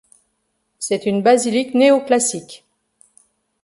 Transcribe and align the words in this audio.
C'est 0.79 1.05
une 1.05 1.21
basilique 1.21 1.75
néoclassique. 1.75 2.65